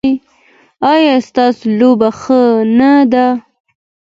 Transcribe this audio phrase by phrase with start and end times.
[0.93, 2.41] ایا ستاسو لوبه ښه
[2.77, 3.27] نه ده؟